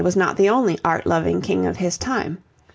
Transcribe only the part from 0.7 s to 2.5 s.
art loving King of his time.